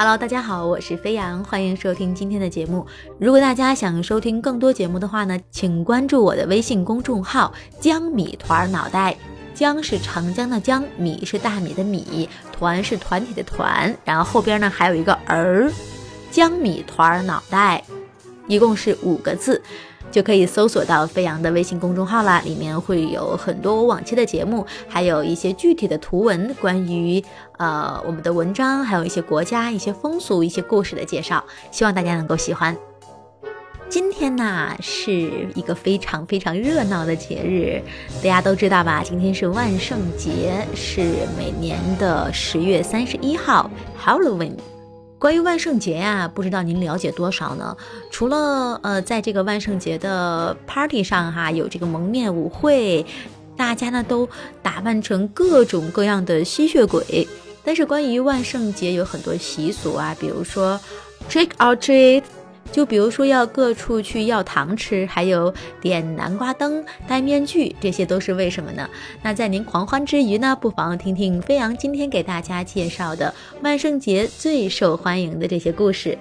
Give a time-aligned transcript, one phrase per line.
[0.00, 2.86] Hello，大家好，我是飞扬，欢迎收听今天的节目。
[3.18, 9.14] 如果大家想收听更多节目的话呢，请关注我的微信公众号“江米团儿脑袋”。
[9.52, 15.70] 江是长江的江，米是大米的米，团是团体的团，然后后边呢还有一个儿，
[16.30, 17.84] 江米团儿脑袋，
[18.46, 19.60] 一共是五个字。
[20.10, 27.22] 就可以搜索到飞扬的微信公众号啦，里面会有很多我往期的节目，还有一些具体的图文，关于
[27.58, 32.76] 呃我们的文章，还有一些国家、一些风俗、一些故事的介绍，希望大家能够喜欢。
[33.88, 37.82] 今天呢是一个非常非常热闹的节日，
[38.18, 39.02] 大家都知道吧？
[39.04, 41.00] 今天是万圣节，是
[41.36, 43.68] 每年的十月三十一号
[44.00, 44.54] ，Halloween。
[45.20, 47.76] 关于万圣节呀，不知道您了解多少呢？
[48.10, 53.04] 除了呃，在这个万圣节的 party 上哈，有这个蒙面舞会，
[53.54, 54.26] 大家呢都
[54.62, 57.28] 打扮成各种各样的吸血鬼。
[57.62, 60.80] 但是关于万圣节有很多习俗啊，比如说
[61.28, 62.22] trick or treat。
[62.72, 68.88] 就比如说要各处去要糖吃，还有点南瓜灯、戴面具，这些都是为什么呢？
[69.22, 76.16] 那在您狂欢之余呢，不妨听听飞扬今天给大家介绍的万圣节最受欢迎的这些故事。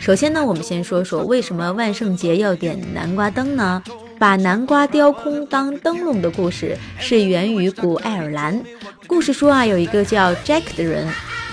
[0.00, 3.82] 首先呢，我们先说说为什么万圣节要点南瓜灯呢？
[4.18, 8.60] 把南瓜雕空当灯笼的故事是源于古爱尔兰。
[9.06, 11.06] 故事说啊，有一个叫 Jack 的人。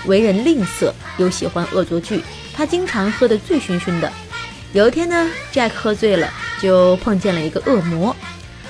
[0.06, 2.22] 为人吝啬又喜欢恶作剧，
[2.54, 4.10] 他经常喝得醉醺醺的。
[4.72, 6.28] 有一天呢，Jack 喝醉了，
[6.60, 8.14] 就碰见了一个恶魔。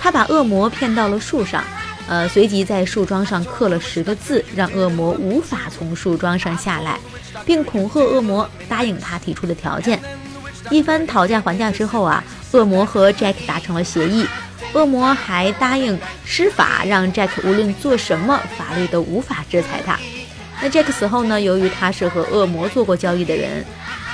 [0.01, 1.65] 他把恶魔骗到了树上，
[2.07, 7.01] 呃，随即在树桩上刻了十个字，让恶魔无法从树桩上下来，
[7.45, 10.01] 并恐吓恶魔答应他提出的条件。
[10.71, 14.27] 一番讨价还价之后啊，恶魔和 Jack 达成了协议。
[14.73, 19.99] 恶魔还答应施法，让 Jack 无论做什么，法律都无法制裁他。
[20.67, 21.41] 那 Jack 死后呢？
[21.41, 23.65] 由于他是和恶魔做过交易的人，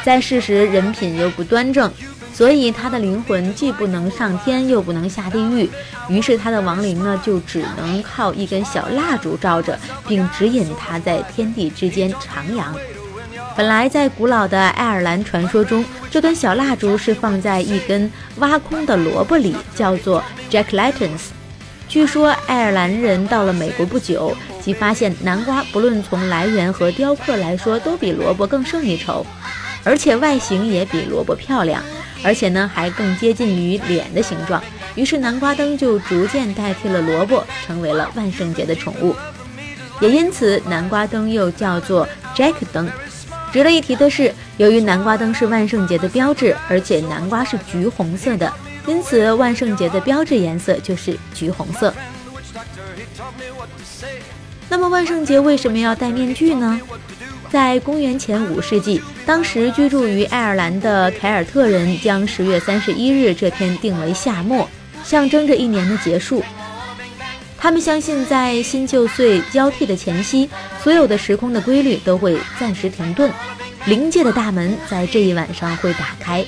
[0.04, 1.90] 在世时人品又不端正，
[2.34, 5.70] 所以他的灵魂既不能上天，又不能下地狱。
[6.10, 12.64] 于是他的亡灵呢，就只能靠一根小蜡烛照着，并指引他在天地之间徜徉。
[13.56, 21.28] 本来在古老的爱尔兰传说中，这根小蜡烛是放在一根挖空的萝卜里，叫做 Jack Lanterns。
[21.88, 29.26] 据说爱尔兰人到了美国不久，即发现南瓜不论从来源和雕刻来说，都比萝卜更胜一筹，
[29.82, 31.82] 而且外形也比萝卜漂亮，
[32.22, 34.62] 而且呢还更接近于脸的形状。
[34.94, 39.16] 于是南瓜灯就逐渐代替了萝卜，成为了万圣节的宠物。
[40.00, 42.88] 也因此，南瓜灯又叫做 Jack 灯。
[43.52, 48.52] 值得一提的是，由于南瓜灯是万圣节的标志，而且南瓜是橘红色的。
[48.86, 51.92] 因此，万圣节的标志颜色就是橘红色。
[54.68, 56.80] 那么，万圣节为什么要戴面具呢？
[57.50, 64.66] 在公元前五世纪，当时居住于爱尔兰的凯尔特人将十月三十一日这天定为夏末，
[65.04, 66.42] 象征着一年的结束。
[67.58, 70.48] 他们相信，在新旧岁交替的前夕，
[70.82, 73.30] 所有的时空的规律都会暂时停顿，
[73.84, 76.44] 灵界的大门在这一晚上会打开。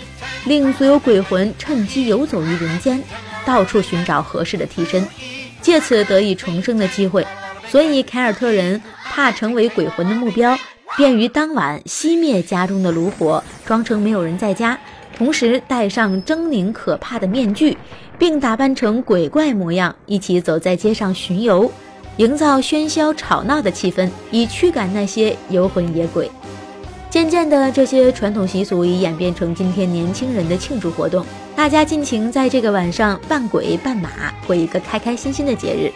[0.47, 3.03] 令所有鬼魂趁机游走于人间，
[3.45, 5.07] 到处寻找合适的替身，
[5.65, 7.27] 借此得以重生的机会。
[7.67, 10.57] 所以凯尔特人怕成为鬼魂的目标，
[10.97, 14.79] 便于当晚熄灭家中的炉火，装成没有人在家，
[15.17, 17.77] 同时戴上狰狞可怕的面具，
[18.19, 21.69] 并打扮成鬼怪模样，一起走在街上巡游，
[22.19, 26.31] 营造喧嚣吵闹的气氛，以驱赶那些游魂野鬼。
[27.15, 31.25] 渐渐的，这些传统习俗已演变成今天年轻人的庆祝活动。
[31.55, 34.11] 大家尽情在这个晚上扮鬼扮马，
[34.49, 35.93] 过一个开开心心的节日。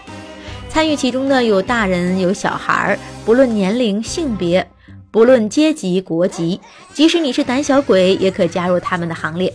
[0.68, 4.64] 参与其中的有大人有小孩儿，不论年龄、性别，
[5.10, 6.60] 不论阶级、国籍，
[6.94, 9.52] 即使你是胆小鬼，也可加入他们的行列。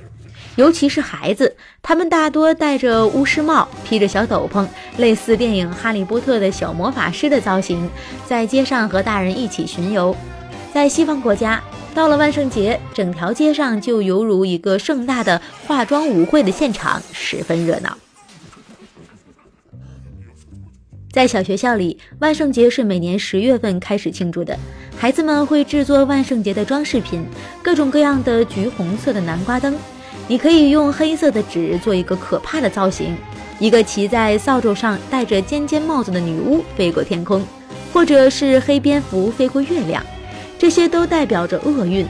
[0.58, 4.68] 尤其是孩子，他们大多戴着巫师帽，披着小斗篷，
[4.98, 7.90] 类似电影《哈利波特》的小魔法师的造型，
[8.28, 10.14] 在街上和大人一起巡游。
[10.74, 11.62] 在西方国家，
[11.94, 17.96] 到了万圣节，整条街上就犹如一个盛大的化妆舞会的现场，十分热闹。
[21.12, 24.58] 在小学校里，万圣节是每年十月份开始庆祝的。
[24.98, 27.24] 孩子们会制作万圣节的装饰品，
[27.62, 29.76] 各种各样的橘红色的南瓜灯。
[30.28, 33.16] 你可以用黑色的纸做一个可怕的造型，
[33.60, 37.46] 一个骑在扫帚上、戴着尖尖帽子的女巫飞过天空，
[37.94, 40.04] 或者是黑蝙蝠飞过月亮。
[40.64, 42.08] 这些都代表着厄运。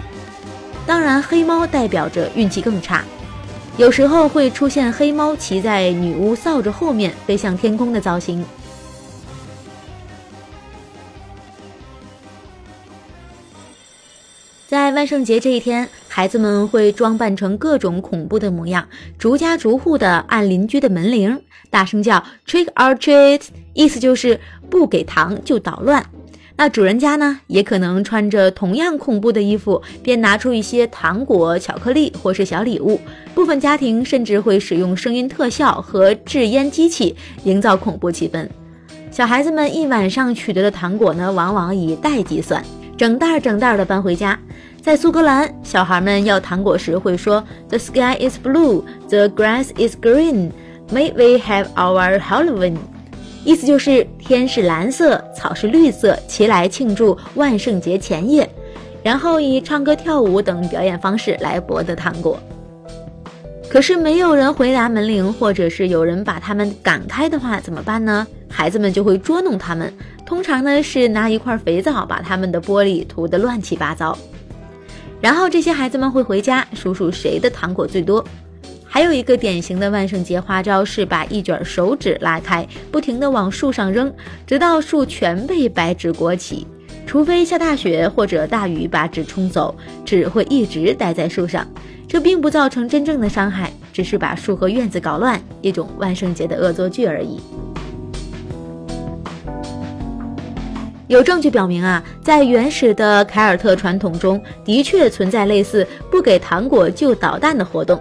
[0.86, 3.04] 当然黑猫代表着运气更差。
[3.78, 8.46] 有时候会出现黑猫骑在女巫扫帚后面飞向天空的造型。
[14.68, 21.42] 在万圣节这一天孩子们会装扮成各种恐怖的模样逐家逐户的按邻居的门铃
[21.72, 23.42] 大声叫 trick or treat
[23.74, 24.40] 意思就是
[24.70, 26.13] 不给糖就捣乱。
[26.56, 33.02] 那主人家呢，也可能穿着同样恐怖的衣服，便拿出一些糖果、巧克力或是小礼物。
[33.34, 38.48] 部分家庭甚至会使用声音特效和制烟机器，营造恐怖气氛。
[39.10, 42.64] 小孩子们一晚上取得的糖果呢，往往以袋计算，
[42.96, 44.40] 整袋整袋的搬回家。
[44.80, 50.52] 在苏格兰，小孩们要糖果时会说：“The sky is blue, the grass is green.
[50.92, 52.76] May we have our Halloween？”
[53.44, 58.50] 意思就是天是蓝色，草是绿色，齐来庆祝万圣节前夜，
[59.04, 62.40] 然后以唱歌、跳舞等表演方式来博得糖果。
[63.70, 68.26] 可是没有人回答门铃，或者是有人把他们赶开的话，怎么办呢？
[68.48, 69.92] 孩子们就会捉弄他们，
[70.26, 74.16] 通常呢是拿一块肥皂把他们的玻璃涂得乱七八糟，
[75.20, 78.24] 然后这些孩子们会回家数数谁的糖果最多。
[78.94, 84.14] 还有一个典型的万圣节花招是把一卷手纸拉开，不停地往树上扔，
[84.46, 86.68] 直到树全被白纸裹起。
[87.08, 89.76] 除非下大雪或者大雨把纸冲走，
[90.06, 91.68] 纸会一直待在树上。
[92.08, 97.40] 这并不造成真正的伤害，只是把树和院子搞乱，一种万圣节的恶作剧而已。
[101.08, 108.00] 有证据表明啊，在原始的凯尔特传统中，的确存在类似不给糖果就捣蛋的活动。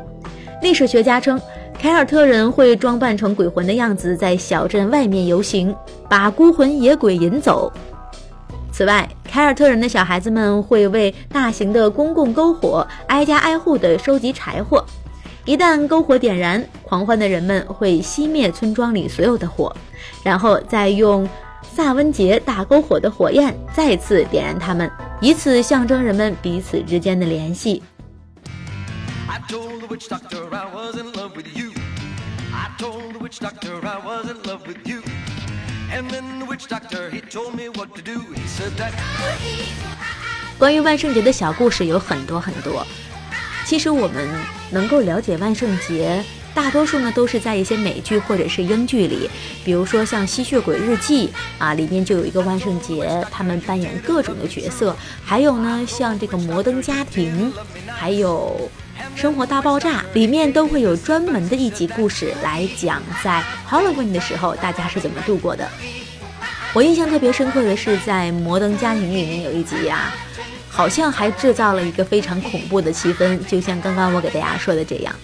[0.62, 1.38] 历史学家称，
[1.76, 5.74] 凯尔特人会装扮成鬼魂的样子，在小镇外面游行，
[6.08, 7.70] 把孤魂野鬼引走。
[8.70, 14.84] 此外，凯尔特人的小孩子们会为大型的公共篝火挨家挨户地收集柴火。
[15.44, 19.74] 一旦篝火点燃，狂欢的人们会熄灭村庄里所有的火，
[20.22, 21.28] 然后再用
[21.74, 24.88] 萨温节大篝火的火焰再次点燃它们，
[25.20, 27.82] 以此象征人们彼此之间的联系。
[40.58, 42.86] 关于万圣节的小故事有很多很多。
[43.66, 44.28] 其实我们
[44.70, 46.22] 能够了解万圣节，
[46.54, 49.28] 大多数呢都是在一些美剧或者是英剧里，
[49.64, 51.28] 比如说像《吸血鬼日记》
[51.58, 54.96] 啊，里面就有一个万圣节，他们扮演各种的角色。
[55.24, 57.52] 还有呢，像这个《摩登家庭》，
[57.90, 58.70] 还有。
[59.14, 65.68] 生活大爆炸里面都会有专门的一集故事来讲，在 Halloween 的时候大家是怎么度过的。
[66.72, 70.12] 我印象特别深刻的是在《摩登家庭》里面有一集呀，
[70.70, 75.14] 好像还制造了一个非常恐怖的气氛，就像刚刚我给大家说的这样。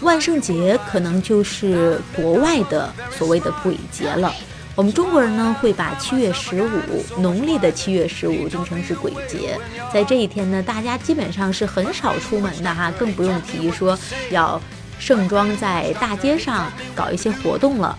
[0.00, 4.32] 万圣节可能就是国外的所谓的鬼节了。
[4.76, 9.56] 我们中国人呢，会把七月十五，农历的七月十五定成是鬼节。
[9.92, 13.96] 在这一天呢，大家基本上是很少出门的哈，更不用提说
[14.30, 14.60] 要
[14.98, 17.96] 盛装在大街上搞一些活动了。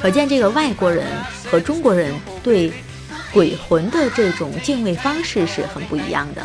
[0.00, 1.06] 可见这个外国人
[1.48, 2.72] 和中国人对
[3.32, 6.42] 鬼魂的这种敬畏方式是很不一样的。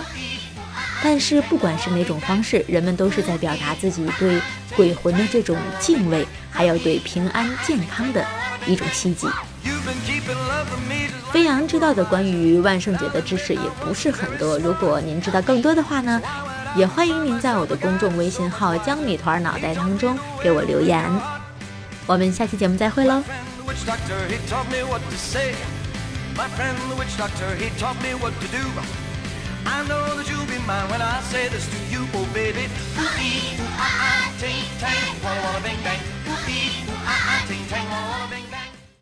[1.04, 4.40] 但是不管是哪种方式，人们都是在表达自己对
[4.76, 8.24] 鬼魂的这种敬畏，还有对平安健康的
[8.68, 9.28] 一种希冀。
[11.32, 16.22] 飞扬知道的关于万圣节的知识也不是很多，如果您知道更多的话呢，
[16.76, 21.04] 也欢迎您在我的公众微信号“江米团脑袋”当中给我留言。
[22.06, 23.24] 我们下期节目再会喽。